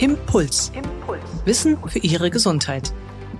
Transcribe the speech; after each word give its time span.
Impuls. 0.00 0.72
Impuls. 0.74 1.20
Wissen 1.44 1.76
für 1.86 1.98
Ihre 1.98 2.30
Gesundheit. 2.30 2.90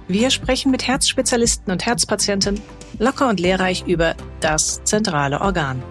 Wir 0.09 0.29
sprechen 0.29 0.71
mit 0.71 0.87
Herzspezialisten 0.87 1.73
und 1.73 1.87
Herzpatienten 1.87 2.61
locker 2.99 3.31
und 3.31 3.41
lehrreich 3.41 3.87
über 3.87 4.15
das 4.41 4.85
zentrale 4.85 5.41
Organ, 5.41 5.83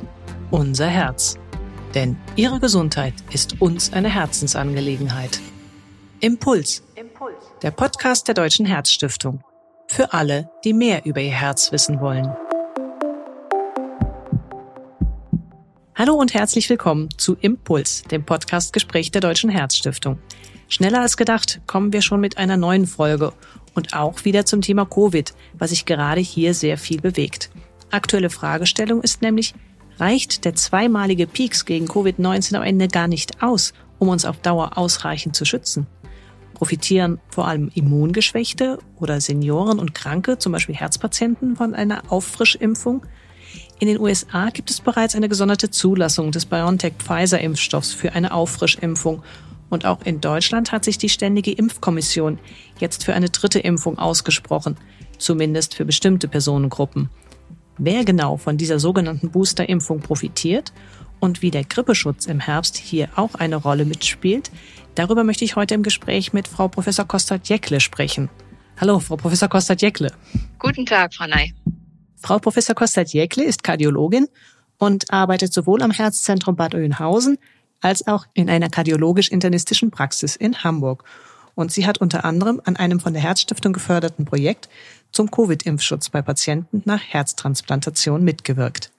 unser 0.52 0.86
Herz. 0.86 1.40
Denn 1.96 2.18
Ihre 2.36 2.60
Gesundheit 2.60 3.16
ist 3.32 3.60
uns 3.60 3.94
eine 3.94 4.10
Herzensangelegenheit. 4.10 5.40
Impuls. 6.20 6.84
Impuls. 6.94 7.34
Der 7.64 7.72
Podcast 7.72 8.28
der 8.28 8.36
Deutschen 8.36 8.68
Herzstiftung. 8.68 9.44
Für 9.88 10.14
alle, 10.14 10.52
die 10.64 10.74
mehr 10.74 11.04
über 11.04 11.20
ihr 11.20 11.32
Herz 11.32 11.72
wissen 11.72 12.00
wollen. 12.00 12.32
Hallo 16.00 16.14
und 16.14 16.34
herzlich 16.34 16.70
willkommen 16.70 17.10
zu 17.18 17.36
Impuls, 17.42 18.04
dem 18.04 18.24
Podcast 18.24 18.72
Gespräch 18.72 19.12
der 19.12 19.20
Deutschen 19.20 19.50
Herzstiftung. 19.50 20.18
Schneller 20.70 21.02
als 21.02 21.18
gedacht 21.18 21.60
kommen 21.68 21.92
wir 21.92 22.02
schon 22.02 22.22
mit 22.22 22.38
einer 22.38 22.56
neuen 22.56 22.88
Folge 22.88 23.34
und 23.76 23.94
auch 23.94 24.24
wieder 24.24 24.46
zum 24.46 24.62
Thema 24.62 24.86
Covid, 24.86 25.34
was 25.56 25.72
sich 25.72 25.84
gerade 25.84 26.22
hier 26.22 26.54
sehr 26.54 26.78
viel 26.78 27.02
bewegt. 27.02 27.50
Aktuelle 27.92 28.30
Fragestellung 28.30 29.02
ist 29.02 29.22
nämlich, 29.22 29.54
reicht 29.98 30.46
der 30.46 30.56
zweimalige 30.56 31.28
Peaks 31.28 31.66
gegen 31.66 31.88
Covid-19 31.88 32.56
am 32.56 32.64
Ende 32.64 32.88
gar 32.88 33.10
nicht 33.10 33.44
aus, 33.44 33.74
um 33.98 34.08
uns 34.08 34.24
auf 34.24 34.38
Dauer 34.38 34.78
ausreichend 34.78 35.36
zu 35.36 35.44
schützen? 35.44 35.86
Profitieren 36.54 37.20
vor 37.28 37.46
allem 37.46 37.72
Immungeschwächte 37.76 38.80
oder 39.02 39.20
Senioren 39.20 39.80
und 39.80 39.94
Kranke, 39.94 40.38
zum 40.38 40.54
Beispiel 40.54 40.76
Herzpatienten, 40.76 41.58
von 41.58 41.76
einer 41.76 42.04
Auffrischimpfung? 42.10 43.06
In 43.80 43.88
den 43.88 44.00
USA 44.00 44.50
gibt 44.50 44.70
es 44.70 44.82
bereits 44.82 45.16
eine 45.16 45.30
gesonderte 45.30 45.72
Zulassung 45.72 46.32
des 46.32 46.46
BioNTech-Pfizer-Impfstoffs 46.46 47.94
für 47.94 48.12
eine 48.12 48.34
Auffrischimpfung. 48.34 49.24
Und 49.70 49.86
auch 49.86 50.02
in 50.04 50.20
Deutschland 50.20 50.74
hat 50.74 50.84
sich 50.84 50.98
die 50.98 51.08
Ständige 51.08 51.54
Impfkommission 51.54 52.40
jetzt 52.80 53.06
für 53.06 53.14
eine 53.14 53.30
dritte 53.30 53.60
Impfung 53.60 53.98
ausgesprochen, 53.98 54.76
zumindest 55.18 55.76
für 55.76 55.86
bestimmte 55.86 56.28
Personengruppen. 56.28 57.10
Wer 57.78 58.04
genau 58.04 58.36
von 58.36 58.58
dieser 58.58 58.80
sogenannten 58.80 59.32
Booster-Impfung 59.32 60.02
profitiert 60.02 60.74
und 61.22 61.42
wie 61.42 61.52
der 61.52 61.64
Grippeschutz 61.64 62.26
im 62.26 62.42
Herbst 62.42 62.76
hier 62.76 63.08
auch 63.16 63.36
eine 63.36 63.56
Rolle 63.56 63.86
mitspielt, 63.86 64.52
darüber 64.96 65.24
möchte 65.24 65.46
ich 65.46 65.56
heute 65.56 65.76
im 65.76 65.84
Gespräch 65.84 66.34
mit 66.34 66.50
Frau 66.50 66.68
Professor 66.68 67.06
Kostat-Jekle 67.06 67.80
sprechen. 67.80 68.30
Hallo, 68.82 69.00
Frau 69.00 69.16
Professor 69.16 69.48
Kostat-Jekle. 69.48 70.12
Guten 70.58 70.86
Tag, 70.86 71.14
Frau 71.14 71.28
Ney. 71.28 71.54
Frau 72.22 72.40
Professor 72.40 72.76
Kostat-Jäkle 72.76 73.44
ist 73.44 73.64
Kardiologin 73.64 74.28
und 74.78 75.12
arbeitet 75.12 75.54
sowohl 75.54 75.82
am 75.82 75.92
Herzzentrum 75.92 76.56
Bad 76.56 76.76
Oeynhausen 76.76 77.38
als 77.82 78.08
auch 78.08 78.26
in 78.34 78.50
einer 78.50 78.70
kardiologisch-internistischen 78.70 79.92
Praxis 79.92 80.36
in 80.36 80.64
Hamburg. 80.64 81.04
Und 81.56 81.72
sie 81.72 81.86
hat 81.86 82.00
unter 82.00 82.26
anderem 82.26 82.62
an 82.66 82.76
einem 82.76 83.00
von 83.00 83.14
der 83.14 83.22
Herzstiftung 83.22 83.74
geförderten 83.74 84.26
Projekt 84.26 84.70
zum 85.12 85.32
Covid-Impfschutz 85.32 86.10
bei 86.10 86.22
Patienten 86.22 86.82
nach 86.86 87.02
Herztransplantation 87.02 88.24
mitgewirkt. 88.24 88.92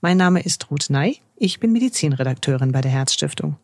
Mein 0.00 0.16
Name 0.16 0.40
ist 0.40 0.70
Ruth 0.70 0.90
Ney, 0.90 1.20
ich 1.36 1.60
bin 1.60 1.72
Medizinredakteurin 1.72 2.72
bei 2.72 2.80
der 2.80 2.90
Herzstiftung. 2.90 3.56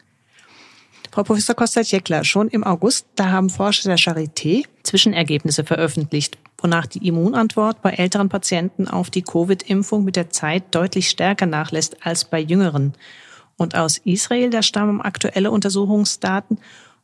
Frau 1.11 1.23
Professor 1.23 1.55
Kostat-Jeckler, 1.55 2.25
schon 2.25 2.49
im 2.49 2.65
August, 2.65 3.07
da 3.17 3.31
haben 3.31 3.51
Forscher 3.51 3.89
der 3.89 3.99
Charité 3.99 4.65
Zwischenergebnisse 4.83 5.65
veröffentlicht 5.65 6.39
wonach 6.63 6.87
die 6.87 7.07
Immunantwort 7.07 7.83
bei 7.83 7.91
älteren 7.91 8.29
Patienten 8.29 8.89
auf 8.89 9.11
die 9.11 9.23
Covid-Impfung 9.23 10.05
mit 10.05 10.17
der 10.17 10.31
Zeit 10.31 10.63
deutlich 10.71 11.11
stärker 11.11 11.47
nachlässt 11.47 12.07
als 12.07 12.25
bei 12.25 12.39
jüngeren. 12.41 12.95
Und 13.57 13.75
aus 13.75 13.99
Israel, 13.99 14.51
da 14.51 14.63
stammen 14.63 15.01
aktuelle 15.01 15.51
Untersuchungsdaten, 15.51 16.59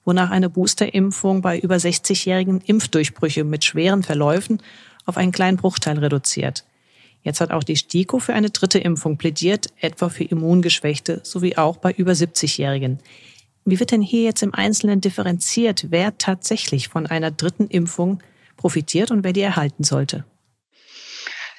wonach 0.04 0.30
eine 0.30 0.48
Boosterimpfung 0.48 1.42
bei 1.42 1.58
über 1.58 1.76
60-jährigen 1.76 2.60
Impfdurchbrüche 2.62 3.44
mit 3.44 3.64
schweren 3.64 4.02
Verläufen 4.02 4.62
auf 5.04 5.16
einen 5.16 5.32
kleinen 5.32 5.56
Bruchteil 5.56 5.98
reduziert. 5.98 6.64
Jetzt 7.22 7.40
hat 7.40 7.50
auch 7.50 7.64
die 7.64 7.76
STIKO 7.76 8.20
für 8.20 8.32
eine 8.32 8.50
dritte 8.50 8.78
Impfung 8.78 9.18
plädiert, 9.18 9.66
etwa 9.80 10.08
für 10.08 10.24
Immungeschwächte 10.24 11.20
sowie 11.24 11.56
auch 11.56 11.76
bei 11.76 11.92
über 11.92 12.12
70-Jährigen. 12.12 13.00
Wie 13.64 13.78
wird 13.80 13.90
denn 13.90 14.02
hier 14.02 14.22
jetzt 14.22 14.42
im 14.42 14.54
Einzelnen 14.54 15.00
differenziert, 15.00 15.86
wer 15.90 16.16
tatsächlich 16.16 16.88
von 16.88 17.06
einer 17.06 17.30
dritten 17.30 17.66
Impfung 17.66 18.22
profitiert 18.58 19.10
und 19.10 19.24
wer 19.24 19.32
die 19.32 19.40
erhalten 19.40 19.84
sollte? 19.84 20.26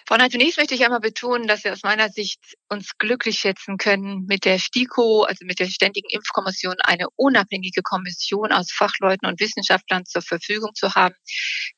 Frau 0.10 0.18
zunächst 0.28 0.58
möchte 0.58 0.74
ich 0.74 0.84
einmal 0.84 1.02
betonen, 1.02 1.46
dass 1.46 1.64
wir 1.64 1.72
aus 1.72 1.84
meiner 1.84 2.10
Sicht 2.10 2.40
uns 2.68 2.98
glücklich 2.98 3.38
schätzen 3.38 3.78
können, 3.78 4.26
mit 4.26 4.44
der 4.44 4.58
STIKO, 4.58 5.22
also 5.22 5.46
mit 5.46 5.60
der 5.60 5.68
Ständigen 5.68 6.10
Impfkommission, 6.10 6.78
eine 6.84 7.06
unabhängige 7.16 7.84
Kommission 7.84 8.52
aus 8.52 8.72
Fachleuten 8.72 9.28
und 9.28 9.40
Wissenschaftlern 9.40 10.08
zur 10.08 10.24
Verfügung 10.24 10.74
zu 10.74 10.96
haben, 10.96 11.14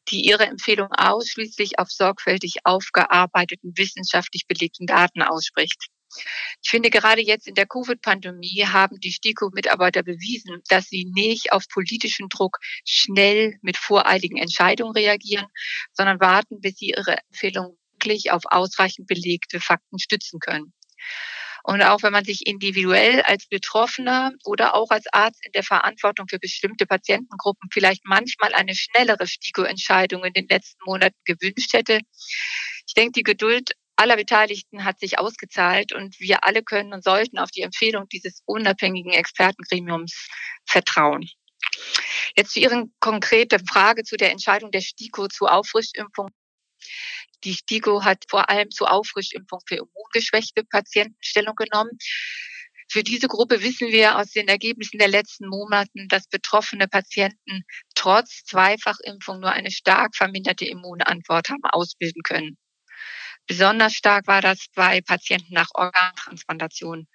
die 0.08 0.22
ihre 0.22 0.46
Empfehlung 0.46 0.94
ausschließlich 0.94 1.78
auf 1.78 1.90
sorgfältig 1.90 2.60
aufgearbeiteten, 2.64 3.74
wissenschaftlich 3.76 4.48
belegten 4.48 4.88
Daten 4.88 5.24
ausspricht. 5.24 5.88
Ich 6.64 6.70
finde, 6.70 6.90
gerade 6.90 7.22
jetzt 7.22 7.48
in 7.48 7.56
der 7.56 7.66
Covid-Pandemie 7.66 8.66
haben 8.66 9.00
die 9.00 9.12
STIKO-Mitarbeiter 9.12 10.04
bewiesen, 10.04 10.62
dass 10.68 10.88
sie 10.88 11.06
nicht 11.14 11.52
auf 11.52 11.68
politischen 11.68 12.30
Druck 12.30 12.58
schnell 12.86 13.58
mit 13.62 13.78
voreiligen 13.78 14.38
Entscheidungen 14.38 14.94
reagieren, 14.94 15.48
sondern 15.94 16.20
warten, 16.20 16.62
bis 16.62 16.78
sie 16.78 16.90
ihre 16.90 17.18
Empfehlungen 17.30 17.78
wirklich 17.94 18.32
auf 18.32 18.44
ausreichend 18.46 19.08
belegte 19.08 19.60
Fakten 19.60 20.00
stützen 20.00 20.40
können. 20.40 20.74
Und 21.64 21.84
auch 21.84 22.02
wenn 22.02 22.12
man 22.12 22.26
sich 22.26 22.48
individuell 22.48 23.22
als 23.22 23.48
Betroffener 23.48 24.32
oder 24.46 24.74
auch 24.74 24.90
als 24.90 25.06
Arzt 25.14 25.46
in 25.46 25.52
der 25.52 25.64
Verantwortung 25.64 26.28
für 26.28 26.40
bestimmte 26.40 26.88
Patientengruppen 26.88 27.70
vielleicht 27.72 28.04
manchmal 28.04 28.54
eine 28.54 28.74
schnellere 28.74 29.28
STIKO-Entscheidung 29.28 30.24
in 30.24 30.34
den 30.34 30.48
letzten 30.48 30.80
Monaten 30.86 31.20
gewünscht 31.24 31.74
hätte, 31.74 32.00
ich 32.88 32.96
denke, 32.96 33.12
die 33.14 33.24
Geduld 33.24 33.72
aller 34.02 34.16
Beteiligten 34.16 34.84
hat 34.84 35.00
sich 35.00 35.20
ausgezahlt 35.20 35.94
und 35.94 36.20
wir 36.20 36.44
alle 36.44 36.64
können 36.64 36.92
und 36.92 37.04
sollten 37.04 37.38
auf 37.38 37.52
die 37.52 37.62
Empfehlung 37.62 38.10
dieses 38.10 38.42
unabhängigen 38.46 39.14
Expertengremiums 39.14 40.28
vertrauen. 40.66 41.30
Jetzt 42.36 42.54
zu 42.54 42.60
Ihren 42.60 42.94
konkreten 43.00 43.64
Frage 43.66 44.04
zu 44.04 44.18
der 44.18 44.32
Entscheidung 44.32 44.72
der 44.72 44.82
STIKO 44.82 45.28
zur 45.28 45.54
Auffrischimpfung. 45.54 46.30
Die 47.44 47.54
STIKO 47.54 48.04
hat 48.04 48.24
vor 48.28 48.50
allem 48.50 48.72
zur 48.72 48.92
Auffrischimpfung 48.92 49.60
für 49.68 49.76
immungeschwächte 49.76 50.64
Patienten 50.64 51.18
Stellung 51.22 51.56
genommen. 51.56 51.92
Für 52.90 53.04
diese 53.04 53.28
Gruppe 53.28 53.62
wissen 53.62 53.90
wir 53.90 54.18
aus 54.18 54.32
den 54.32 54.48
Ergebnissen 54.48 54.98
der 54.98 55.08
letzten 55.10 55.48
Monaten, 55.48 56.08
dass 56.08 56.28
betroffene 56.28 56.88
Patienten 56.88 57.64
trotz 57.94 58.44
Zweifachimpfung 58.46 59.40
nur 59.40 59.52
eine 59.52 59.72
stark 59.72 60.16
verminderte 60.16 60.66
Immunantwort 60.66 61.50
haben 61.50 61.64
ausbilden 61.64 62.24
können. 62.24 62.58
Besonders 63.52 63.96
stark 63.96 64.28
war 64.28 64.42
das 64.42 64.68
bei 64.76 65.02
Patienten 65.02 65.54
nach 65.54 65.68
Organtransplantation. 65.74 67.06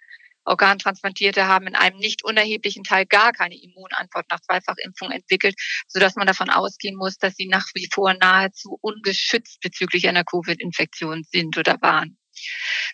Organtransplantierte 0.44 1.46
haben 1.46 1.66
in 1.66 1.74
einem 1.74 1.96
nicht 1.96 2.24
unerheblichen 2.24 2.84
Teil 2.84 3.06
gar 3.06 3.32
keine 3.32 3.58
Immunantwort 3.58 4.26
nach 4.28 4.40
Zweifachimpfung 4.40 5.12
entwickelt, 5.12 5.54
sodass 5.88 6.14
man 6.14 6.26
davon 6.26 6.50
ausgehen 6.50 6.94
muss, 6.94 7.16
dass 7.16 7.36
sie 7.36 7.46
nach 7.46 7.64
wie 7.72 7.88
vor 7.90 8.12
nahezu 8.12 8.76
ungeschützt 8.82 9.62
bezüglich 9.62 10.08
einer 10.08 10.24
Covid-Infektion 10.24 11.24
sind 11.24 11.56
oder 11.56 11.80
waren. 11.80 12.18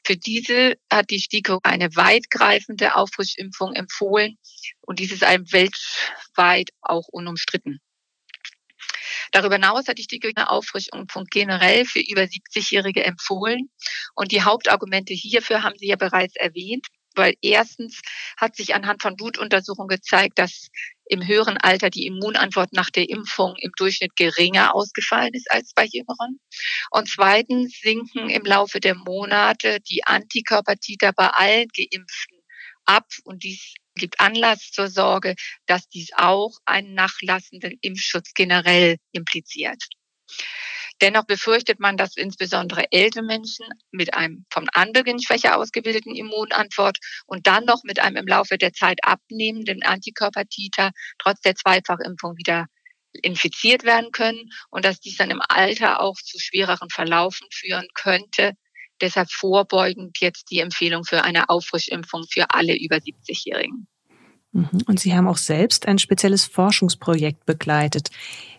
Für 0.05 0.17
diese 0.17 0.77
hat 0.89 1.11
die 1.11 1.19
STIKO 1.19 1.59
eine 1.65 1.97
weitgreifende 1.97 2.95
Auffrischimpfung 2.95 3.75
empfohlen 3.75 4.39
und 4.83 5.01
dies 5.01 5.11
ist 5.11 5.25
einem 5.25 5.51
weltweit 5.51 6.71
auch 6.81 7.09
unumstritten. 7.09 7.81
Darüber 9.33 9.57
hinaus 9.57 9.89
hatte 9.89 10.01
ich 10.01 10.07
die 10.09 10.21
Auffrischungspunkt 10.37 11.31
generell 11.31 11.85
für 11.85 12.01
über 12.01 12.23
70-Jährige 12.23 13.05
empfohlen. 13.05 13.71
Und 14.15 14.31
die 14.31 14.43
Hauptargumente 14.43 15.15
hierfür 15.15 15.63
haben 15.63 15.77
Sie 15.79 15.89
ja 15.89 15.97
bereits 15.97 16.37
erwähnt 16.37 16.87
weil 17.17 17.35
erstens 17.43 18.01
hat 18.37 18.57
sich 18.57 18.75
anhand 18.75 19.03
von 19.03 19.17
Blutuntersuchungen 19.17 19.89
gezeigt, 19.89 20.39
dass 20.39 20.69
im 21.05 21.27
höheren 21.27 21.59
Alter 21.59 21.91
die 21.91 22.07
Immunantwort 22.07 22.73
nach 22.73 22.89
der 22.91 23.09
Impfung 23.09 23.55
im 23.59 23.73
Durchschnitt 23.77 24.17
geringer 24.17 24.75
ausgefallen 24.75 25.35
ist 25.35 25.51
als 25.51 25.73
bei 25.75 25.85
Jüngeren. 25.85 26.41
Und 26.91 27.09
zweitens 27.09 27.79
sinken 27.81 28.31
im 28.31 28.45
Laufe 28.45 28.81
der 28.81 28.95
Monate 28.95 29.81
die 29.81 30.05
Antikörpertiter 30.05 31.13
bei 31.13 31.29
allen 31.29 31.69
Geimpften 31.77 32.32
ab. 32.85 33.07
Und 33.25 33.43
dies 33.43 33.75
gibt 33.95 34.21
Anlass 34.21 34.71
zur 34.71 34.89
Sorge, 34.89 35.35
dass 35.67 35.89
dies 35.89 36.11
auch 36.15 36.53
einen 36.65 36.95
nachlassenden 36.95 37.79
Impfschutz 37.81 38.33
generell 38.35 38.97
impliziert. 39.13 39.83
Dennoch 41.01 41.25
befürchtet 41.25 41.81
man, 41.81 41.97
dass 41.97 42.17
insbesondere 42.17 42.85
ältere 42.93 43.25
Menschen 43.25 43.67
mit 43.91 44.15
einem 44.15 44.47
vom 44.51 44.67
Anbeginn 44.73 45.21
schwächer 45.21 45.59
ausgebildeten 45.59 46.15
Immunantwort 46.15 46.99
und 47.27 47.49
dann 47.49 47.65
noch 47.65 47.83
mit 47.83 47.99
einem 47.99 48.17
im 48.17 48.27
Laufe 48.27 48.57
der 48.57 48.73
Zeit 48.73 48.99
abnehmenden 49.03 49.83
Antikörpertiter 49.83 50.93
trotz 51.19 51.41
der 51.41 51.57
Zweifachimpfung 51.57 52.37
wieder 52.37 52.67
infiziert 53.21 53.85
werden 53.85 54.13
können 54.13 54.51
und 54.71 54.85
dass 54.85 55.01
dies 55.01 55.17
dann 55.17 55.31
im 55.31 55.43
Alter 55.49 56.01
auch 56.01 56.17
zu 56.17 56.39
schwereren 56.39 56.89
Verlaufen 56.89 57.47
führen 57.51 57.89
könnte, 57.95 58.53
Deshalb 59.03 59.31
vorbeugend 59.31 60.21
jetzt 60.21 60.51
die 60.51 60.61
Empfehlung 60.61 61.05
für 61.05 61.25
eine 61.25 61.49
Auffrischimpfung 61.51 62.25
für 62.31 62.47
alle 62.51 62.79
über 62.79 62.97
70-Jährigen. 62.97 63.89
Mhm. 64.53 64.69
Und 64.87 65.01
Sie 65.01 65.15
haben 65.15 65.29
auch 65.29 65.39
selbst 65.39 65.87
ein 65.87 65.99
spezielles 65.99 66.45
Forschungsprojekt 66.45 67.45
begleitet, 67.45 68.11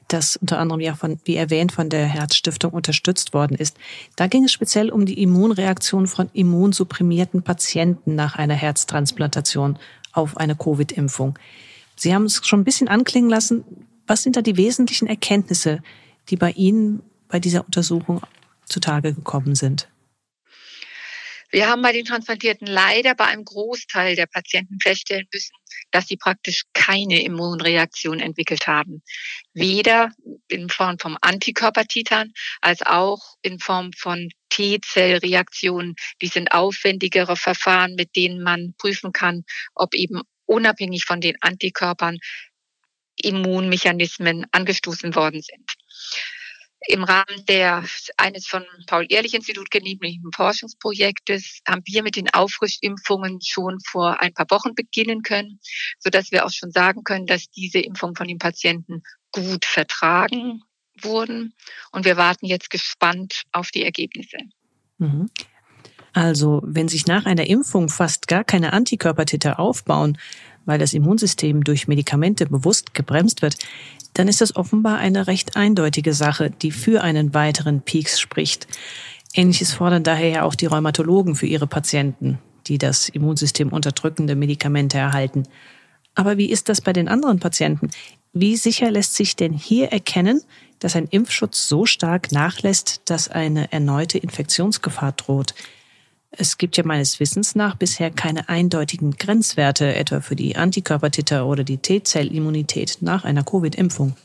das 0.10 0.36
unter 0.36 0.60
anderem 0.60 0.82
ja 0.82 0.96
von, 0.96 1.20
wie 1.24 1.36
erwähnt, 1.38 1.72
von 1.72 1.90
der 1.90 2.06
Herzstiftung 2.06 2.74
unterstützt 2.74 3.34
worden 3.34 3.56
ist. 3.56 3.78
Da 4.16 4.28
ging 4.28 4.44
es 4.44 4.52
speziell 4.52 4.92
um 4.92 5.06
die 5.06 5.22
Immunreaktion 5.22 6.08
von 6.08 6.30
immunsupprimierten 6.34 7.44
Patienten 7.44 8.16
nach 8.16 8.36
einer 8.36 8.56
Herztransplantation 8.56 9.80
auf 10.12 10.38
eine 10.38 10.56
Covid-Impfung. 10.56 11.40
Sie 11.96 12.14
haben 12.14 12.26
es 12.26 12.46
schon 12.46 12.62
ein 12.62 12.66
bisschen 12.66 12.90
anklingen 12.90 13.30
lassen. 13.30 13.64
Was 14.08 14.24
sind 14.24 14.36
da 14.36 14.42
die 14.42 14.58
wesentlichen 14.58 15.08
Erkenntnisse, 15.08 15.82
die 16.30 16.36
bei 16.36 16.52
Ihnen 16.52 17.02
bei 17.30 17.40
dieser 17.40 17.66
Untersuchung 17.66 18.22
zutage 18.66 19.14
gekommen 19.14 19.56
sind? 19.56 19.88
Wir 21.54 21.68
haben 21.68 21.84
bei 21.84 21.92
den 21.94 22.04
Transplantierten 22.04 22.66
leider 22.66 23.14
bei 23.14 23.26
einem 23.26 23.46
Großteil 23.46 24.16
der 24.16 24.26
Patienten 24.26 24.80
feststellen 24.82 25.28
müssen, 25.32 25.56
dass 25.92 26.08
sie 26.08 26.18
praktisch 26.18 26.64
keine 26.74 27.22
Immunreaktion 27.22 28.20
entwickelt 28.20 28.66
haben. 28.66 29.04
Weder 29.54 30.10
in 30.48 30.68
Form 30.70 30.98
von 30.98 31.16
Antikörpertitern 31.22 32.34
als 32.62 32.82
auch 32.82 33.36
in 33.44 33.60
Form 33.60 33.92
von 33.94 34.30
T-Zellreaktionen. 34.50 35.94
Die 36.24 36.28
sind 36.28 36.52
aufwendigere 36.54 37.36
Verfahren, 37.36 37.94
mit 37.94 38.16
denen 38.16 38.42
man 38.42 38.74
prüfen 38.80 39.12
kann, 39.12 39.44
ob 39.76 39.94
eben 39.94 40.22
unabhängig 40.48 41.06
von 41.06 41.22
den 41.22 41.36
Antikörpern 41.40 42.18
Immunmechanismen 43.16 44.48
angestoßen 44.52 45.14
worden 45.14 45.44
sind 45.44 45.72
im 46.88 47.04
Rahmen 47.04 47.46
der, 47.48 47.84
eines 48.18 48.48
von 48.48 48.64
Paul-Ehrlich-Institut 48.88 49.72
genehmigten 49.72 50.32
Forschungsprojektes 50.34 51.60
haben 51.68 51.82
wir 51.86 52.04
mit 52.04 52.16
den 52.16 52.30
Auffrischimpfungen 52.34 53.40
schon 53.42 53.80
vor 53.80 54.22
ein 54.22 54.34
paar 54.34 54.50
Wochen 54.50 54.76
beginnen 54.76 55.22
können, 55.22 55.60
so 56.00 56.10
dass 56.10 56.32
wir 56.32 56.46
auch 56.46 56.52
schon 56.52 56.72
sagen 56.72 57.04
können, 57.04 57.26
dass 57.26 57.50
diese 57.50 57.80
Impfungen 57.80 58.16
von 58.16 58.28
den 58.28 58.38
Patienten 58.38 59.04
gut 59.32 59.66
vertragen 59.66 60.62
wurden. 61.02 61.54
Und 61.92 62.06
wir 62.06 62.18
warten 62.18 62.46
jetzt 62.46 62.70
gespannt 62.70 63.44
auf 63.52 63.72
die 63.72 63.84
Ergebnisse. 63.84 64.38
Mhm. 64.98 65.30
Also, 66.14 66.62
wenn 66.64 66.88
sich 66.88 67.08
nach 67.08 67.26
einer 67.26 67.48
Impfung 67.48 67.90
fast 67.90 68.28
gar 68.28 68.44
keine 68.44 68.72
Antikörpertitel 68.74 69.56
aufbauen, 69.58 70.20
weil 70.66 70.80
das 70.80 70.94
Immunsystem 70.94 71.64
durch 71.64 71.88
Medikamente 71.88 72.46
bewusst 72.46 72.94
gebremst 72.94 73.42
wird, 73.42 73.58
dann 74.14 74.28
ist 74.28 74.42
das 74.42 74.56
offenbar 74.56 74.98
eine 74.98 75.28
recht 75.28 75.56
eindeutige 75.56 76.14
Sache, 76.14 76.52
die 76.52 76.72
für 76.72 77.02
einen 77.02 77.34
weiteren 77.34 77.82
Peaks 77.82 78.20
spricht. 78.20 78.68
Ähnliches 79.34 79.74
fordern 79.74 80.04
daher 80.04 80.30
ja 80.30 80.44
auch 80.44 80.56
die 80.56 80.68
Rheumatologen 80.68 81.36
für 81.36 81.48
ihre 81.48 81.68
Patienten, 81.68 82.38
die 82.68 82.78
das 82.78 83.10
Immunsystem 83.10 83.70
unterdrückende 83.70 84.36
Medikamente 84.36 84.98
erhalten. 84.98 85.44
Aber 86.16 86.38
wie 86.38 86.50
ist 86.50 86.70
das 86.70 86.82
bei 86.82 86.94
den 86.94 87.08
anderen 87.08 87.40
Patienten? 87.40 87.90
Wie 88.34 88.56
sicher 88.56 88.92
lässt 88.92 89.16
sich 89.16 89.36
denn 89.36 89.54
hier 89.54 89.92
erkennen, 89.92 90.42
dass 90.80 90.96
ein 90.96 91.08
Impfschutz 91.08 91.68
so 91.68 91.86
stark 91.86 92.32
nachlässt, 92.32 93.02
dass 93.06 93.30
eine 93.30 93.72
erneute 93.72 94.20
Infektionsgefahr 94.20 95.14
droht? 95.14 95.56
Es 96.36 96.58
gibt 96.58 96.78
ja 96.78 96.84
meines 96.84 97.20
Wissens 97.20 97.54
nach 97.54 97.76
bisher 97.76 98.10
keine 98.10 98.50
eindeutigen 98.50 99.16
Grenzwerte, 99.18 99.94
etwa 99.94 100.20
für 100.20 100.36
die 100.36 100.56
Antikörpertiter 100.56 101.46
oder 101.46 101.64
die 101.64 101.78
T-Zellimmunität 101.78 102.98
nach 103.02 103.24
einer 103.24 103.44
Covid-Impfung. 103.44 104.18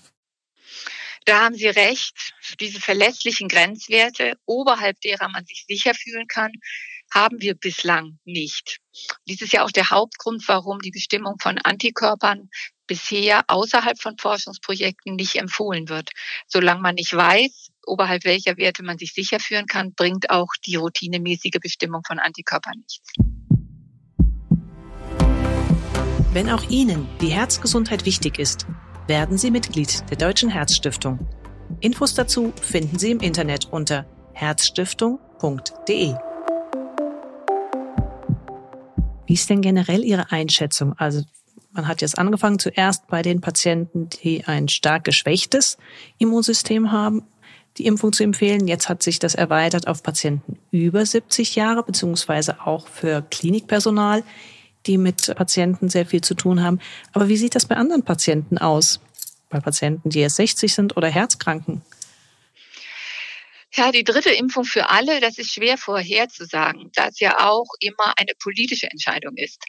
Da 1.26 1.44
haben 1.44 1.54
Sie 1.54 1.68
recht. 1.68 2.32
Diese 2.60 2.80
verlässlichen 2.80 3.48
Grenzwerte, 3.48 4.38
oberhalb 4.46 4.98
derer 5.02 5.28
man 5.28 5.44
sich 5.44 5.66
sicher 5.68 5.92
fühlen 5.92 6.26
kann, 6.26 6.50
haben 7.12 7.42
wir 7.42 7.54
bislang 7.54 8.18
nicht. 8.24 8.78
Dies 9.26 9.42
ist 9.42 9.52
ja 9.52 9.64
auch 9.64 9.70
der 9.70 9.90
Hauptgrund, 9.90 10.42
warum 10.46 10.78
die 10.78 10.90
Bestimmung 10.90 11.36
von 11.38 11.58
Antikörpern 11.58 12.48
bisher 12.88 13.44
außerhalb 13.46 14.00
von 14.00 14.18
Forschungsprojekten 14.18 15.14
nicht 15.14 15.36
empfohlen 15.36 15.88
wird. 15.88 16.10
Solange 16.48 16.80
man 16.80 16.96
nicht 16.96 17.14
weiß, 17.14 17.68
oberhalb 17.86 18.24
welcher 18.24 18.56
Werte 18.56 18.82
man 18.82 18.98
sich 18.98 19.12
sicher 19.12 19.38
führen 19.38 19.66
kann, 19.66 19.92
bringt 19.94 20.30
auch 20.30 20.48
die 20.66 20.74
routinemäßige 20.74 21.60
Bestimmung 21.60 22.02
von 22.04 22.18
Antikörpern 22.18 22.78
nichts. 22.78 23.12
Wenn 26.32 26.50
auch 26.50 26.68
Ihnen 26.68 27.08
die 27.20 27.28
Herzgesundheit 27.28 28.04
wichtig 28.04 28.38
ist, 28.38 28.66
werden 29.06 29.38
Sie 29.38 29.50
Mitglied 29.50 30.04
der 30.10 30.18
Deutschen 30.18 30.50
Herzstiftung. 30.50 31.18
Infos 31.80 32.14
dazu 32.14 32.52
finden 32.60 32.98
Sie 32.98 33.10
im 33.10 33.20
Internet 33.20 33.66
unter 33.70 34.04
herzstiftung.de. 34.34 36.14
Wie 39.26 39.34
ist 39.34 39.50
denn 39.50 39.60
generell 39.60 40.04
Ihre 40.04 40.30
Einschätzung? 40.30 40.94
Also 40.98 41.22
man 41.78 41.86
hat 41.86 42.02
jetzt 42.02 42.18
angefangen 42.18 42.58
zuerst 42.58 43.06
bei 43.06 43.22
den 43.22 43.40
Patienten, 43.40 44.08
die 44.08 44.44
ein 44.44 44.68
stark 44.68 45.04
geschwächtes 45.04 45.78
Immunsystem 46.18 46.90
haben, 46.90 47.22
die 47.76 47.86
Impfung 47.86 48.12
zu 48.12 48.24
empfehlen. 48.24 48.66
Jetzt 48.66 48.88
hat 48.88 49.00
sich 49.00 49.20
das 49.20 49.36
erweitert 49.36 49.86
auf 49.86 50.02
Patienten 50.02 50.58
über 50.72 51.06
70 51.06 51.54
Jahre, 51.54 51.84
beziehungsweise 51.84 52.66
auch 52.66 52.88
für 52.88 53.22
Klinikpersonal, 53.22 54.24
die 54.86 54.98
mit 54.98 55.32
Patienten 55.36 55.88
sehr 55.88 56.04
viel 56.04 56.20
zu 56.20 56.34
tun 56.34 56.64
haben. 56.64 56.80
Aber 57.12 57.28
wie 57.28 57.36
sieht 57.36 57.54
das 57.54 57.66
bei 57.66 57.76
anderen 57.76 58.02
Patienten 58.02 58.58
aus? 58.58 59.00
Bei 59.48 59.60
Patienten, 59.60 60.10
die 60.10 60.18
erst 60.18 60.36
60 60.36 60.74
sind 60.74 60.96
oder 60.96 61.08
Herzkranken? 61.08 61.82
Ja, 63.74 63.92
die 63.92 64.02
dritte 64.02 64.30
Impfung 64.30 64.64
für 64.64 64.88
alle, 64.88 65.20
das 65.20 65.36
ist 65.36 65.52
schwer 65.52 65.76
vorherzusagen, 65.76 66.90
da 66.94 67.08
es 67.08 67.20
ja 67.20 67.38
auch 67.48 67.66
immer 67.80 68.14
eine 68.16 68.32
politische 68.42 68.90
Entscheidung 68.90 69.36
ist. 69.36 69.62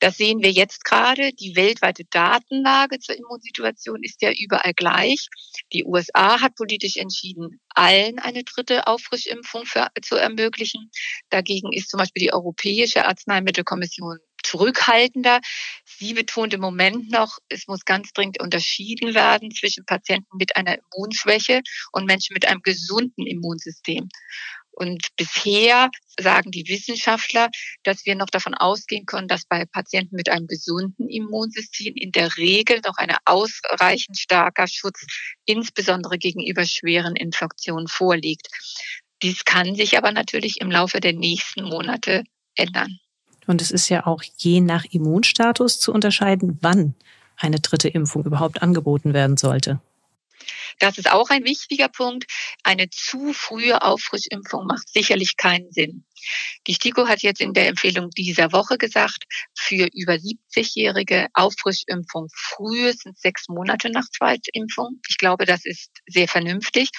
Das 0.00 0.16
sehen 0.16 0.42
wir 0.42 0.50
jetzt 0.50 0.84
gerade. 0.84 1.32
Die 1.32 1.54
weltweite 1.54 2.04
Datenlage 2.10 2.98
zur 2.98 3.16
Immunsituation 3.16 4.02
ist 4.02 4.22
ja 4.22 4.32
überall 4.32 4.74
gleich. 4.74 5.28
Die 5.72 5.84
USA 5.84 6.40
hat 6.40 6.56
politisch 6.56 6.96
entschieden, 6.96 7.60
allen 7.70 8.18
eine 8.18 8.42
dritte 8.42 8.88
Auffrischimpfung 8.88 9.66
für, 9.66 9.86
zu 10.02 10.16
ermöglichen. 10.16 10.90
Dagegen 11.30 11.72
ist 11.72 11.90
zum 11.90 11.98
Beispiel 11.98 12.24
die 12.24 12.32
Europäische 12.32 13.06
Arzneimittelkommission 13.06 14.18
zurückhaltender. 14.48 15.40
Sie 15.84 16.14
betont 16.14 16.54
im 16.54 16.60
Moment 16.60 17.10
noch, 17.10 17.38
es 17.48 17.66
muss 17.66 17.84
ganz 17.84 18.12
dringend 18.12 18.40
unterschieden 18.40 19.14
werden 19.14 19.50
zwischen 19.50 19.84
Patienten 19.84 20.36
mit 20.38 20.56
einer 20.56 20.78
Immunschwäche 20.78 21.60
und 21.92 22.06
Menschen 22.06 22.34
mit 22.34 22.46
einem 22.46 22.62
gesunden 22.62 23.26
Immunsystem. 23.26 24.08
Und 24.70 25.08
bisher 25.16 25.90
sagen 26.20 26.52
die 26.52 26.68
Wissenschaftler, 26.68 27.48
dass 27.82 28.06
wir 28.06 28.14
noch 28.14 28.30
davon 28.30 28.54
ausgehen 28.54 29.06
können, 29.06 29.26
dass 29.26 29.44
bei 29.44 29.64
Patienten 29.64 30.14
mit 30.14 30.28
einem 30.28 30.46
gesunden 30.46 31.08
Immunsystem 31.08 31.94
in 31.96 32.12
der 32.12 32.36
Regel 32.36 32.80
noch 32.86 32.96
ein 32.96 33.12
ausreichend 33.24 34.16
starker 34.16 34.68
Schutz, 34.68 35.04
insbesondere 35.46 36.16
gegenüber 36.16 36.64
schweren 36.64 37.16
Infektionen 37.16 37.88
vorliegt. 37.88 38.46
Dies 39.22 39.44
kann 39.44 39.74
sich 39.74 39.98
aber 39.98 40.12
natürlich 40.12 40.60
im 40.60 40.70
Laufe 40.70 41.00
der 41.00 41.12
nächsten 41.12 41.64
Monate 41.64 42.22
ändern. 42.54 43.00
Und 43.48 43.62
es 43.62 43.70
ist 43.70 43.88
ja 43.88 44.06
auch 44.06 44.22
je 44.36 44.60
nach 44.60 44.84
Immunstatus 44.84 45.80
zu 45.80 45.92
unterscheiden, 45.92 46.58
wann 46.60 46.94
eine 47.36 47.60
dritte 47.60 47.88
Impfung 47.88 48.24
überhaupt 48.24 48.62
angeboten 48.62 49.14
werden 49.14 49.36
sollte. 49.36 49.80
Das 50.78 50.98
ist 50.98 51.10
auch 51.10 51.30
ein 51.30 51.44
wichtiger 51.44 51.88
Punkt. 51.88 52.26
Eine 52.62 52.90
zu 52.90 53.32
frühe 53.32 53.82
Auffrischimpfung 53.82 54.66
macht 54.66 54.88
sicherlich 54.88 55.36
keinen 55.36 55.72
Sinn. 55.72 56.04
Die 56.66 56.74
STIKO 56.74 57.08
hat 57.08 57.22
jetzt 57.22 57.40
in 57.40 57.54
der 57.54 57.68
Empfehlung 57.68 58.10
dieser 58.10 58.52
Woche 58.52 58.76
gesagt, 58.76 59.24
für 59.54 59.88
über 59.94 60.14
70-Jährige 60.14 61.28
Auffrischimpfung 61.32 62.28
frühestens 62.34 63.20
sechs 63.20 63.48
Monate 63.48 63.90
nach 63.90 64.08
Zweitimpfung. 64.10 65.00
Ich 65.08 65.16
glaube, 65.16 65.46
das 65.46 65.64
ist 65.64 65.90
sehr 66.06 66.28
vernünftig. 66.28 66.90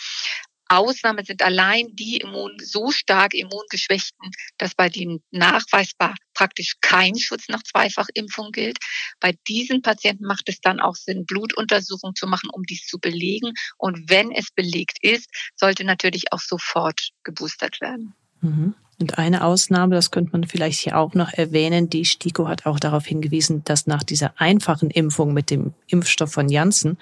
Ausnahme 0.69 1.25
sind 1.25 1.41
allein 1.41 1.87
die 1.93 2.17
immun, 2.17 2.57
so 2.61 2.91
stark 2.91 3.33
immungeschwächten, 3.33 4.31
dass 4.57 4.75
bei 4.75 4.89
denen 4.89 5.21
nachweisbar 5.31 6.15
praktisch 6.33 6.75
kein 6.81 7.17
Schutz 7.17 7.49
nach 7.49 7.63
Zweifachimpfung 7.63 8.51
gilt. 8.51 8.77
Bei 9.19 9.33
diesen 9.47 9.81
Patienten 9.81 10.25
macht 10.25 10.47
es 10.47 10.61
dann 10.61 10.79
auch 10.79 10.95
Sinn, 10.95 11.25
Blutuntersuchungen 11.25 12.15
zu 12.15 12.27
machen, 12.27 12.49
um 12.51 12.63
dies 12.63 12.85
zu 12.85 12.99
belegen. 12.99 13.53
Und 13.77 14.09
wenn 14.09 14.31
es 14.31 14.51
belegt 14.51 14.97
ist, 15.01 15.29
sollte 15.55 15.83
natürlich 15.83 16.31
auch 16.31 16.39
sofort 16.39 17.09
geboostert 17.23 17.81
werden. 17.81 18.13
Mhm. 18.41 18.75
Und 19.01 19.17
eine 19.17 19.45
Ausnahme, 19.45 19.95
das 19.95 20.11
könnte 20.11 20.33
man 20.33 20.43
vielleicht 20.43 20.81
hier 20.81 20.97
auch 20.97 21.13
noch 21.13 21.31
erwähnen, 21.31 21.89
die 21.89 22.03
STIKO 22.03 22.49
hat 22.49 22.65
auch 22.65 22.81
darauf 22.81 23.05
hingewiesen, 23.05 23.63
dass 23.63 23.87
nach 23.87 24.03
dieser 24.03 24.33
einfachen 24.35 24.89
Impfung 24.89 25.33
mit 25.33 25.49
dem 25.49 25.73
Impfstoff 25.87 26.33
von 26.33 26.49
Janssen, 26.49 26.97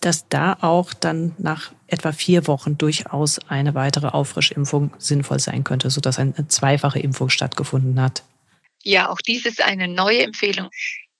dass 0.00 0.28
da 0.28 0.56
auch 0.60 0.94
dann 0.94 1.34
nach 1.38 1.72
etwa 1.92 2.12
vier 2.12 2.46
Wochen 2.46 2.78
durchaus 2.78 3.38
eine 3.48 3.74
weitere 3.74 4.08
Auffrischimpfung 4.08 4.94
sinnvoll 4.98 5.38
sein 5.38 5.64
könnte, 5.64 5.90
sodass 5.90 6.18
eine 6.18 6.48
zweifache 6.48 6.98
Impfung 6.98 7.28
stattgefunden 7.28 8.00
hat. 8.00 8.22
Ja, 8.82 9.10
auch 9.10 9.18
dies 9.18 9.46
ist 9.46 9.62
eine 9.62 9.86
neue 9.86 10.22
Empfehlung 10.22 10.70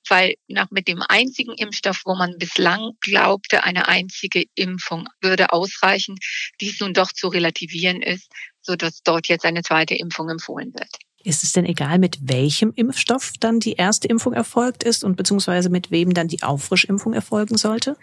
weil 0.09 0.35
nach 0.49 0.71
mit 0.71 0.89
dem 0.89 1.03
einzigen 1.09 1.55
Impfstoff, 1.55 2.03
wo 2.05 2.15
man 2.15 2.39
bislang 2.39 2.93
glaubte, 3.01 3.65
eine 3.65 3.89
einzige 3.89 4.45
Impfung 4.55 5.09
würde 5.21 5.53
ausreichen, 5.53 6.17
dies 6.61 6.81
nun 6.81 6.95
doch 6.95 7.13
zu 7.13 7.29
relativieren 7.29 8.03
ist, 8.03 8.31
so 8.61 8.77
dass 8.77 9.03
dort 9.03 9.29
jetzt 9.29 9.45
eine 9.45 9.63
zweite 9.63 9.95
Impfung 9.95 10.29
empfohlen 10.29 10.73
wird. 10.75 10.91
Ist 11.25 11.45
es 11.45 11.53
denn 11.53 11.65
egal, 11.65 11.99
mit 11.99 12.19
welchem 12.23 12.73
Impfstoff 12.75 13.33
dann 13.41 13.61
die 13.61 13.75
erste 13.75 14.09
Impfung 14.09 14.33
erfolgt 14.33 14.83
ist 14.83 15.05
und 15.05 15.17
beziehungsweise 15.17 15.71
mit 15.71 15.91
wem 15.91 16.15
dann 16.15 16.29
die 16.29 16.43
Auffrischimpfung 16.43 17.13
erfolgen 17.13 17.57
sollte? 17.57 17.97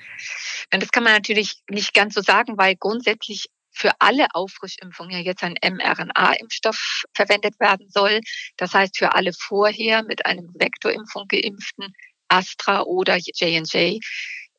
Das 0.70 0.90
kann 0.92 1.04
man 1.04 1.14
natürlich 1.14 1.62
nicht 1.70 1.94
ganz 1.94 2.14
so 2.14 2.22
sagen, 2.22 2.58
weil 2.58 2.76
grundsätzlich 2.76 3.48
für 3.72 3.92
alle 4.00 4.28
Auffrischimpfungen 4.34 5.12
ja 5.12 5.20
jetzt 5.20 5.44
ein 5.44 5.56
mRNA-Impfstoff 5.62 7.04
verwendet 7.14 7.60
werden 7.60 7.88
soll. 7.90 8.20
Das 8.58 8.74
heißt, 8.74 8.98
für 8.98 9.16
alle 9.16 9.32
vorher 9.34 10.04
mit 10.04 10.26
einem 10.26 10.50
Vektorimpfung 10.54 11.28
geimpften 11.28 11.94
Astra 12.28 12.82
oder 12.82 13.18
J&J 13.18 14.00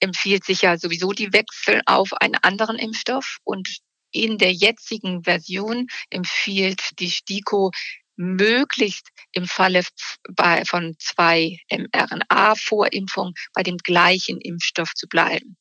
empfiehlt 0.01 0.45
sich 0.45 0.63
ja 0.63 0.79
sowieso 0.79 1.13
die 1.13 1.33
Wechsel 1.33 1.83
auf 1.87 2.13
einen 2.15 2.37
anderen 2.37 2.79
Impfstoff 2.79 3.39
und 3.45 3.69
in 4.13 4.39
der 4.39 4.53
jetzigen 4.53 5.23
Version 5.23 5.87
empfiehlt 6.11 6.99
die 6.99 7.11
STIKO 7.11 7.71
möglichst 8.21 9.09
im 9.33 9.47
Falle 9.47 9.83
von 10.67 10.95
zwei 10.99 11.57
mRNA-Vorimpfungen 11.71 13.33
bei 13.55 13.63
dem 13.63 13.79
gleichen 13.79 14.39
Impfstoff 14.41 14.93
zu 14.95 15.09
bleiben. 15.09 15.57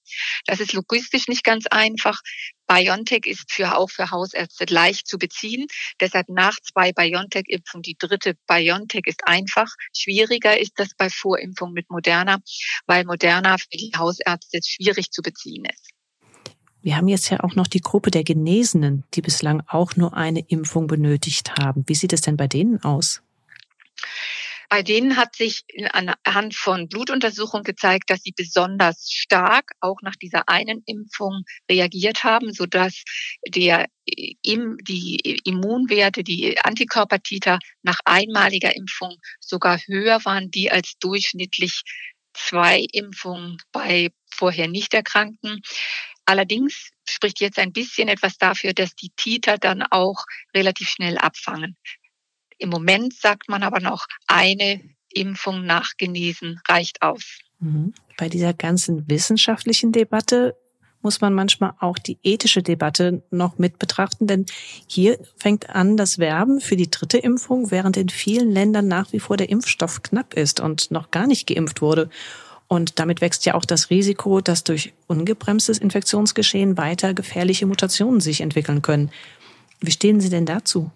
Das 0.45 0.59
ist 0.59 0.73
logistisch 0.73 1.29
nicht 1.29 1.45
ganz 1.45 1.67
einfach. 1.67 2.19
BioNTech 2.67 3.25
ist 3.25 3.51
für, 3.51 3.77
auch 3.77 3.89
für 3.89 4.11
Hausärzte 4.11 4.65
leicht 4.65 5.07
zu 5.07 5.17
beziehen. 5.17 5.67
Deshalb 6.01 6.27
nach 6.27 6.55
zwei 6.59 6.91
BioNTech-Impfungen, 6.91 7.81
die 7.81 7.95
dritte 7.97 8.33
BioNTech 8.45 9.03
ist 9.05 9.25
einfach. 9.25 9.69
Schwieriger 9.95 10.59
ist 10.59 10.73
das 10.75 10.89
bei 10.97 11.09
Vorimpfung 11.09 11.71
mit 11.71 11.89
Moderna, 11.89 12.39
weil 12.85 13.05
Moderna 13.05 13.57
für 13.57 13.77
die 13.77 13.93
Hausärzte 13.95 14.59
schwierig 14.63 15.11
zu 15.11 15.21
beziehen 15.21 15.63
ist. 15.65 15.98
Wir 16.81 16.95
haben 16.95 17.07
jetzt 17.07 17.29
ja 17.29 17.41
auch 17.41 17.55
noch 17.55 17.67
die 17.67 17.81
Gruppe 17.81 18.09
der 18.11 18.23
Genesenen, 18.23 19.03
die 19.13 19.21
bislang 19.21 19.63
auch 19.67 19.95
nur 19.95 20.13
eine 20.15 20.39
Impfung 20.47 20.87
benötigt 20.87 21.51
haben. 21.59 21.83
Wie 21.87 21.95
sieht 21.95 22.13
es 22.13 22.21
denn 22.21 22.37
bei 22.37 22.47
denen 22.47 22.83
aus? 22.83 23.21
Bei 24.69 24.83
denen 24.83 25.17
hat 25.17 25.35
sich 25.35 25.63
anhand 25.93 26.53
von 26.53 26.87
Blutuntersuchungen 26.87 27.63
gezeigt, 27.63 28.11
dass 28.11 28.21
sie 28.21 28.33
besonders 28.37 29.11
stark 29.11 29.71
auch 29.79 29.97
nach 30.03 30.15
dieser 30.15 30.47
einen 30.47 30.83
Impfung 30.85 31.43
reagiert 31.69 32.23
haben, 32.23 32.53
sodass 32.53 33.03
der, 33.47 33.87
die 34.07 35.39
Immunwerte, 35.43 36.23
die 36.23 36.59
Antikörpertiter 36.59 37.57
nach 37.81 37.97
einmaliger 38.05 38.75
Impfung 38.75 39.15
sogar 39.39 39.79
höher 39.87 40.23
waren, 40.23 40.51
die 40.51 40.69
als 40.69 40.93
durchschnittlich 40.99 41.81
zwei 42.33 42.85
Impfungen 42.91 43.57
bei 43.71 44.09
vorher 44.39 44.67
nicht 44.67 44.93
Erkrankten. 44.93 45.61
Allerdings 46.25 46.91
spricht 47.07 47.39
jetzt 47.41 47.59
ein 47.59 47.73
bisschen 47.73 48.07
etwas 48.07 48.37
dafür, 48.37 48.73
dass 48.73 48.95
die 48.95 49.11
Titer 49.15 49.57
dann 49.57 49.83
auch 49.83 50.25
relativ 50.55 50.89
schnell 50.89 51.17
abfangen. 51.17 51.75
Im 52.57 52.69
Moment 52.69 53.13
sagt 53.13 53.49
man 53.49 53.63
aber 53.63 53.79
noch, 53.79 54.05
eine 54.27 54.81
Impfung 55.11 55.65
nach 55.65 55.91
Genesen 55.97 56.59
reicht 56.67 57.01
aus. 57.01 57.39
Mhm. 57.59 57.93
Bei 58.17 58.29
dieser 58.29 58.53
ganzen 58.53 59.09
wissenschaftlichen 59.09 59.91
Debatte 59.91 60.55
muss 61.01 61.21
man 61.21 61.33
manchmal 61.33 61.73
auch 61.79 61.97
die 61.97 62.17
ethische 62.23 62.61
Debatte 62.61 63.23
noch 63.31 63.57
mit 63.57 63.79
betrachten, 63.79 64.27
denn 64.27 64.45
hier 64.87 65.17
fängt 65.37 65.69
an 65.69 65.95
das 65.95 66.19
Werben 66.19 66.59
für 66.59 66.75
die 66.75 66.91
dritte 66.91 67.17
Impfung, 67.17 67.71
während 67.71 67.95
in 67.95 68.09
vielen 68.09 68.51
Ländern 68.51 68.87
nach 68.87 69.13
wie 69.13 69.19
vor 69.19 69.37
der 69.37 69.49
Impfstoff 69.49 70.03
knapp 70.03 70.33
ist 70.33 70.59
und 70.59 70.91
noch 70.91 71.11
gar 71.11 71.27
nicht 71.27 71.47
geimpft 71.47 71.81
wurde. 71.81 72.09
Und 72.69 72.99
damit 72.99 73.19
wächst 73.19 73.47
ja 73.47 73.55
auch 73.55 73.65
das 73.65 73.89
Risiko, 73.89 74.41
dass 74.41 74.63
durch 74.63 74.93
ungebremstes 75.07 75.79
Infektionsgeschehen 75.79 76.77
weiter 76.77 77.15
gefährliche 77.15 77.65
Mutationen 77.65 78.21
sich 78.21 78.41
entwickeln 78.41 78.83
können. 78.83 79.11
Wie 79.81 79.91
stehen 79.91 80.21
Sie 80.21 80.29
denn 80.29 80.45
dazu? 80.45 80.91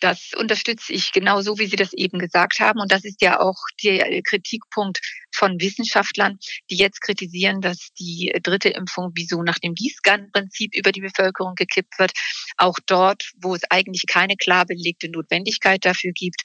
Das 0.00 0.32
unterstütze 0.34 0.94
ich 0.94 1.12
genau 1.12 1.42
so, 1.42 1.58
wie 1.58 1.66
Sie 1.66 1.76
das 1.76 1.92
eben 1.92 2.18
gesagt 2.18 2.58
haben. 2.58 2.80
Und 2.80 2.90
das 2.90 3.04
ist 3.04 3.20
ja 3.20 3.38
auch 3.38 3.56
der 3.84 4.22
Kritikpunkt 4.22 5.00
von 5.30 5.60
Wissenschaftlern, 5.60 6.38
die 6.70 6.76
jetzt 6.76 7.02
kritisieren, 7.02 7.60
dass 7.60 7.92
die 7.98 8.34
dritte 8.42 8.70
Impfung 8.70 9.12
wieso 9.14 9.42
nach 9.42 9.58
dem 9.58 9.74
Gießkannenprinzip 9.74 10.74
über 10.74 10.90
die 10.90 11.02
Bevölkerung 11.02 11.54
gekippt 11.54 11.98
wird. 11.98 12.12
Auch 12.56 12.78
dort, 12.86 13.30
wo 13.36 13.54
es 13.54 13.62
eigentlich 13.70 14.04
keine 14.06 14.36
klar 14.36 14.64
belegte 14.64 15.10
Notwendigkeit 15.10 15.84
dafür 15.84 16.12
gibt, 16.12 16.42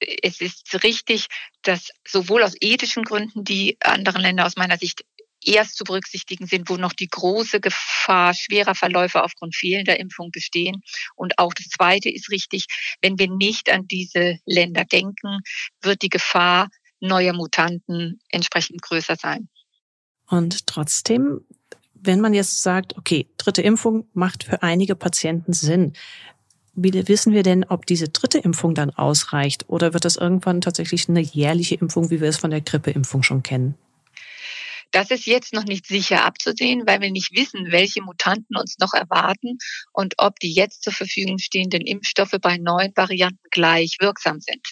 es 0.00 0.40
ist 0.40 0.82
richtig, 0.82 1.26
dass 1.62 1.90
sowohl 2.06 2.42
aus 2.42 2.54
ethischen 2.60 3.04
Gründen 3.04 3.44
die 3.44 3.76
anderen 3.80 4.22
Länder 4.22 4.46
aus 4.46 4.56
meiner 4.56 4.78
Sicht 4.78 5.04
erst 5.44 5.76
zu 5.76 5.84
berücksichtigen 5.84 6.46
sind, 6.46 6.68
wo 6.68 6.76
noch 6.76 6.92
die 6.92 7.08
große 7.08 7.60
Gefahr 7.60 8.34
schwerer 8.34 8.74
Verläufe 8.74 9.22
aufgrund 9.22 9.54
fehlender 9.54 9.98
Impfung 9.98 10.30
bestehen. 10.30 10.82
Und 11.14 11.38
auch 11.38 11.54
das 11.54 11.68
Zweite 11.68 12.10
ist 12.10 12.30
richtig, 12.30 12.66
wenn 13.00 13.18
wir 13.18 13.28
nicht 13.28 13.70
an 13.70 13.86
diese 13.86 14.38
Länder 14.46 14.84
denken, 14.84 15.40
wird 15.80 16.02
die 16.02 16.08
Gefahr 16.08 16.68
neuer 17.00 17.32
Mutanten 17.32 18.20
entsprechend 18.30 18.82
größer 18.82 19.16
sein. 19.16 19.48
Und 20.28 20.66
trotzdem, 20.66 21.40
wenn 21.94 22.20
man 22.20 22.34
jetzt 22.34 22.62
sagt, 22.62 22.96
okay, 22.98 23.28
dritte 23.38 23.62
Impfung 23.62 24.08
macht 24.12 24.44
für 24.44 24.62
einige 24.62 24.96
Patienten 24.96 25.52
Sinn, 25.52 25.94
wie 26.82 27.08
wissen 27.08 27.32
wir 27.32 27.42
denn, 27.42 27.64
ob 27.64 27.86
diese 27.86 28.08
dritte 28.08 28.38
Impfung 28.38 28.74
dann 28.74 28.90
ausreicht 28.90 29.68
oder 29.68 29.92
wird 29.94 30.04
das 30.04 30.16
irgendwann 30.16 30.60
tatsächlich 30.60 31.08
eine 31.08 31.20
jährliche 31.20 31.74
Impfung, 31.74 32.10
wie 32.10 32.20
wir 32.20 32.28
es 32.28 32.38
von 32.38 32.50
der 32.50 32.60
Grippeimpfung 32.60 33.22
schon 33.22 33.42
kennen? 33.42 33.74
Das 34.90 35.10
ist 35.10 35.26
jetzt 35.26 35.52
noch 35.52 35.64
nicht 35.64 35.86
sicher 35.86 36.24
abzusehen, 36.24 36.86
weil 36.86 37.00
wir 37.00 37.10
nicht 37.10 37.32
wissen, 37.36 37.72
welche 37.72 38.00
Mutanten 38.00 38.56
uns 38.56 38.76
noch 38.78 38.94
erwarten 38.94 39.58
und 39.92 40.14
ob 40.16 40.38
die 40.40 40.52
jetzt 40.52 40.82
zur 40.82 40.92
Verfügung 40.92 41.38
stehenden 41.38 41.82
Impfstoffe 41.82 42.36
bei 42.40 42.56
neuen 42.56 42.92
Varianten 42.96 43.46
gleich 43.50 43.96
wirksam 44.00 44.40
sind. 44.40 44.66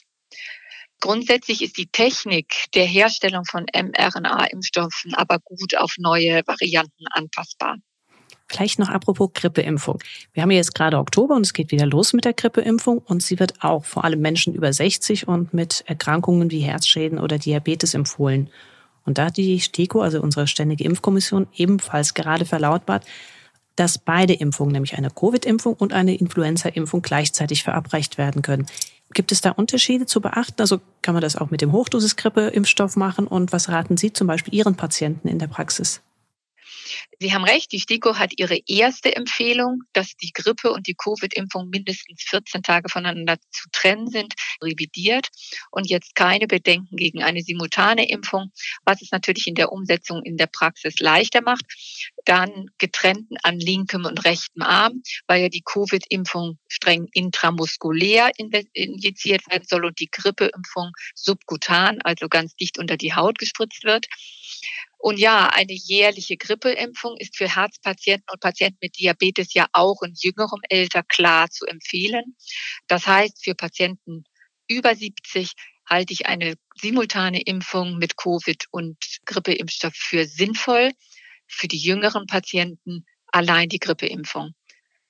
Grundsätzlich 1.01 1.61
ist 1.61 1.77
die 1.77 1.89
Technik 1.89 2.55
der 2.75 2.87
Herstellung 2.87 3.45
von 3.45 3.67
mRNA-Impfstoffen 3.75 5.15
aber 5.15 5.39
gut 5.41 5.77
auf 5.77 5.97
neue 5.99 6.43
Varianten 6.47 7.07
anpassbar. 7.11 7.77
Vielleicht 8.49 8.79
noch 8.79 8.89
apropos 8.89 9.31
Grippeimpfung. 9.35 9.99
Wir 10.33 10.43
haben 10.43 10.51
jetzt 10.53 10.75
gerade 10.75 10.99
Oktober 10.99 11.35
und 11.35 11.45
es 11.45 11.53
geht 11.53 11.73
wieder 11.73 11.87
los 11.87 12.13
mit 12.13 12.25
der 12.25 12.33
Grippeimpfung 12.33 12.99
und 12.99 13.23
sie 13.23 13.41
wird 13.41 13.63
auch 13.63 13.85
vor 13.85 14.05
allem 14.05 14.21
Menschen 14.21 14.55
über 14.55 14.73
60 14.73 15.27
und 15.27 15.53
mit 15.53 15.83
Erkrankungen 15.87 16.51
wie 16.51 16.61
Herzschäden 16.61 17.19
oder 17.19 17.39
Diabetes 17.39 17.95
empfohlen. 17.95 18.49
Und 19.05 19.19
da 19.19 19.27
hat 19.27 19.37
die 19.37 19.61
STIKO, 19.61 20.01
also 20.01 20.21
unsere 20.21 20.47
Ständige 20.47 20.85
Impfkommission, 20.85 21.47
ebenfalls 21.55 22.15
gerade 22.15 22.45
verlautbart, 22.45 23.05
dass 23.77 23.99
beide 23.99 24.33
Impfungen, 24.33 24.73
nämlich 24.73 24.97
eine 24.97 25.11
Covid-Impfung 25.11 25.75
und 25.75 25.93
eine 25.93 26.15
Influenza-Impfung 26.15 27.03
gleichzeitig 27.03 27.63
verabreicht 27.63 28.17
werden 28.17 28.43
können. 28.43 28.67
Gibt 29.13 29.33
es 29.33 29.41
da 29.41 29.51
Unterschiede 29.51 30.07
zu 30.07 30.21
beachten? 30.21 30.61
Also 30.61 30.81
kann 31.03 31.15
man 31.15 31.23
das 31.23 31.37
auch 31.37 31.51
mit 31.51 31.61
dem 31.61 31.73
Hochdosis-Grippe-Impfstoff 31.73 32.97
machen? 32.97 33.27
Und 33.27 33.53
was 33.53 33.69
raten 33.69 33.97
Sie 33.97 34.13
zum 34.13 34.27
Beispiel 34.27 34.55
Ihren 34.55 34.77
Patienten 34.77 35.29
in 35.29 35.39
der 35.39 35.47
Praxis? 35.47 36.03
Sie 37.19 37.33
haben 37.33 37.45
recht, 37.45 37.73
die 37.73 37.81
STIKO 37.81 38.17
hat 38.17 38.33
ihre 38.37 38.59
erste 38.67 39.15
Empfehlung, 39.15 39.83
dass 39.93 40.17
die 40.17 40.33
Grippe 40.33 40.71
und 40.71 40.87
die 40.87 40.95
Covid-Impfung 40.95 41.69
mindestens 41.71 42.23
14 42.25 42.63
Tage 42.63 42.89
voneinander 42.89 43.37
zu 43.51 43.69
trennen 43.73 44.09
sind, 44.09 44.35
revidiert 44.63 45.29
und 45.71 45.89
jetzt 45.89 46.15
keine 46.15 46.47
Bedenken 46.47 46.97
gegen 46.97 47.23
eine 47.23 47.43
simultane 47.43 48.09
Impfung, 48.09 48.53
was 48.85 49.03
es 49.03 49.11
natürlich 49.13 49.47
in 49.47 49.55
der 49.55 49.73
Umsetzung 49.73 50.23
in 50.25 50.37
der 50.37 50.47
Praxis 50.47 50.99
leichter 50.99 51.41
macht. 51.43 51.65
Dann 52.25 52.67
getrennt 52.79 53.29
an 53.43 53.59
linkem 53.59 54.05
und 54.05 54.25
rechtem 54.25 54.63
Arm, 54.63 55.03
weil 55.27 55.43
ja 55.43 55.49
die 55.49 55.63
Covid-Impfung 55.63 56.59
streng 56.69 57.09
intramuskulär 57.13 58.31
injiziert 58.73 59.47
werden 59.51 59.65
soll 59.67 59.85
und 59.85 60.01
die 60.01 60.11
Grippeimpfung 60.11 60.93
subkutan, 61.15 62.01
also 62.03 62.29
ganz 62.29 62.55
dicht 62.57 62.79
unter 62.79 62.97
die 62.97 63.15
Haut 63.15 63.39
gespritzt 63.39 63.85
wird. 63.85 64.07
Und 64.99 65.19
ja, 65.19 65.49
eine 65.49 65.73
jährliche 65.73 66.37
Grippeimpfung 66.37 67.17
ist 67.19 67.37
für 67.37 67.55
Herzpatienten 67.55 68.27
und 68.33 68.41
Patienten 68.41 68.79
mit 68.81 68.99
Diabetes 68.99 69.55
ja 69.55 69.67
auch 69.73 70.03
in 70.03 70.15
jüngerem 70.17 70.61
Alter 70.71 71.03
klar 71.03 71.51
zu 71.51 71.67
empfehlen. 71.67 72.37
Das 72.89 73.07
heißt, 73.07 73.45
für 73.45 73.55
Patienten 73.55 74.25
über 74.69 74.95
70 74.95 75.53
halte 75.89 76.13
ich 76.13 76.27
eine 76.27 76.55
simultane 76.75 77.41
Impfung 77.43 77.99
mit 77.99 78.17
Covid 78.17 78.65
und 78.71 78.97
Grippeimpfstoff 79.27 79.95
für 79.95 80.27
sinnvoll. 80.27 80.93
Für 81.47 81.69
die 81.69 81.79
jüngeren 81.79 82.27
Patienten 82.27 83.07
allein 83.29 83.69
die 83.69 83.79
Grippeimpfung 83.79 84.55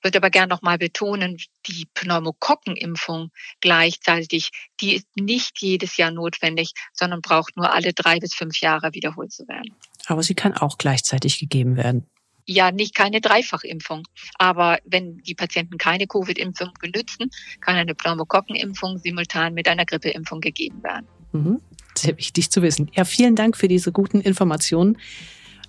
würde 0.07 0.19
aber 0.19 0.29
gerne 0.29 0.47
noch 0.47 0.61
mal 0.61 0.77
betonen, 0.77 1.37
die 1.65 1.85
Pneumokokkenimpfung 1.93 3.31
gleichzeitig, 3.59 4.51
die 4.79 4.95
ist 4.95 5.07
nicht 5.15 5.59
jedes 5.59 5.97
Jahr 5.97 6.11
notwendig, 6.11 6.71
sondern 6.93 7.19
braucht 7.19 7.57
nur 7.57 7.73
alle 7.73 7.91
drei 7.91 8.19
bis 8.19 8.33
fünf 8.33 8.61
Jahre 8.61 8.93
wiederholt 8.93 9.33
zu 9.33 9.45
werden. 9.49 9.75
Aber 10.05 10.23
sie 10.23 10.33
kann 10.33 10.53
auch 10.53 10.77
gleichzeitig 10.77 11.39
gegeben 11.39 11.75
werden. 11.75 12.05
Ja, 12.45 12.71
nicht 12.71 12.95
keine 12.95 13.19
Dreifachimpfung. 13.19 14.03
Aber 14.37 14.79
wenn 14.85 15.17
die 15.17 15.35
Patienten 15.35 15.77
keine 15.77 16.07
Covid-Impfung 16.07 16.71
benützen, 16.79 17.29
kann 17.59 17.75
eine 17.75 17.93
Pneumokokkenimpfung 17.93 18.99
simultan 18.99 19.53
mit 19.53 19.67
einer 19.67 19.85
Grippeimpfung 19.85 20.39
gegeben 20.39 20.81
werden. 20.81 21.07
Mhm. 21.33 21.59
Sehr 21.97 22.17
wichtig 22.17 22.49
zu 22.49 22.61
wissen. 22.61 22.89
Ja, 22.93 23.03
vielen 23.03 23.35
Dank 23.35 23.57
für 23.57 23.67
diese 23.67 23.91
guten 23.91 24.21
Informationen. 24.21 24.97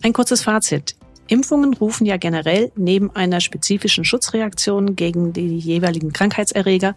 Ein 0.03 0.13
kurzes 0.13 0.43
Fazit. 0.45 0.95
Impfungen 1.29 1.75
rufen 1.75 2.07
ja 2.07 2.17
generell 2.17 2.73
neben 2.75 3.15
einer 3.15 3.41
spezifischen 3.41 4.05
Schutzreaktion 4.05 4.97
gegen 4.97 5.33
die 5.33 5.59
jeweiligen 5.59 6.13
Krankheitserreger 6.13 6.95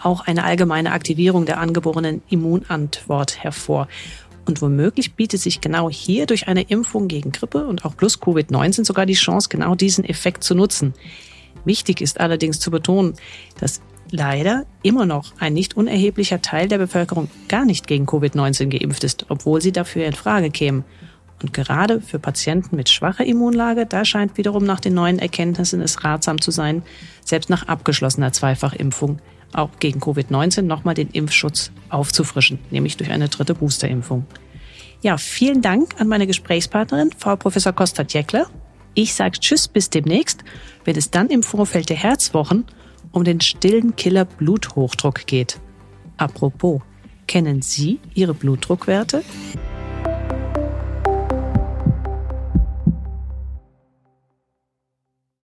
auch 0.00 0.26
eine 0.26 0.44
allgemeine 0.44 0.92
Aktivierung 0.92 1.46
der 1.46 1.58
angeborenen 1.58 2.22
Immunantwort 2.28 3.42
hervor. 3.42 3.88
Und 4.46 4.60
womöglich 4.60 5.14
bietet 5.14 5.40
sich 5.40 5.60
genau 5.60 5.88
hier 5.88 6.26
durch 6.26 6.48
eine 6.48 6.62
Impfung 6.62 7.06
gegen 7.06 7.30
Grippe 7.30 7.66
und 7.66 7.84
auch 7.84 7.96
plus 7.96 8.20
Covid-19 8.20 8.84
sogar 8.84 9.06
die 9.06 9.12
Chance, 9.14 9.48
genau 9.48 9.74
diesen 9.74 10.04
Effekt 10.04 10.42
zu 10.42 10.54
nutzen. 10.54 10.94
Wichtig 11.64 12.00
ist 12.00 12.18
allerdings 12.18 12.58
zu 12.58 12.72
betonen, 12.72 13.14
dass 13.60 13.82
leider 14.10 14.66
immer 14.82 15.06
noch 15.06 15.32
ein 15.38 15.54
nicht 15.54 15.76
unerheblicher 15.76 16.42
Teil 16.42 16.66
der 16.68 16.78
Bevölkerung 16.78 17.28
gar 17.48 17.64
nicht 17.64 17.86
gegen 17.86 18.06
Covid-19 18.06 18.66
geimpft 18.66 19.04
ist, 19.04 19.26
obwohl 19.28 19.60
sie 19.60 19.72
dafür 19.72 20.06
in 20.06 20.12
Frage 20.12 20.50
kämen. 20.50 20.84
Und 21.42 21.52
gerade 21.52 22.00
für 22.00 22.18
Patienten 22.18 22.76
mit 22.76 22.88
schwacher 22.88 23.26
Immunlage, 23.26 23.84
da 23.84 24.04
scheint 24.04 24.38
wiederum 24.38 24.64
nach 24.64 24.80
den 24.80 24.94
neuen 24.94 25.18
Erkenntnissen 25.18 25.80
es 25.80 26.04
ratsam 26.04 26.40
zu 26.40 26.50
sein, 26.50 26.82
selbst 27.24 27.50
nach 27.50 27.66
abgeschlossener 27.66 28.32
Zweifachimpfung 28.32 29.18
auch 29.52 29.70
gegen 29.80 30.00
Covid-19 30.00 30.62
nochmal 30.62 30.94
den 30.94 31.10
Impfschutz 31.10 31.72
aufzufrischen, 31.90 32.58
nämlich 32.70 32.96
durch 32.96 33.10
eine 33.10 33.28
dritte 33.28 33.54
Boosterimpfung. 33.54 34.24
Ja, 35.02 35.18
vielen 35.18 35.62
Dank 35.62 36.00
an 36.00 36.08
meine 36.08 36.26
Gesprächspartnerin, 36.26 37.10
Frau 37.18 37.36
Professor 37.36 37.72
Kostat-Jäckler. 37.72 38.46
Ich 38.94 39.14
sage 39.14 39.38
Tschüss 39.40 39.68
bis 39.68 39.90
demnächst, 39.90 40.44
wenn 40.84 40.96
es 40.96 41.10
dann 41.10 41.28
im 41.28 41.42
Vorfeld 41.42 41.90
der 41.90 41.96
Herzwochen 41.96 42.64
um 43.10 43.24
den 43.24 43.40
stillen 43.40 43.96
Killer 43.96 44.24
Bluthochdruck 44.24 45.26
geht. 45.26 45.58
Apropos, 46.16 46.82
kennen 47.26 47.62
Sie 47.62 47.98
Ihre 48.14 48.32
Blutdruckwerte? 48.32 49.22